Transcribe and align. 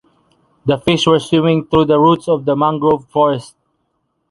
The 0.65 0.79
fish 0.79 1.05
were 1.05 1.19
swimming 1.19 1.67
through 1.67 1.85
the 1.85 1.99
roots 1.99 2.27
of 2.27 2.45
the 2.45 2.55
mangrove 2.55 3.05
forest. 3.11 3.55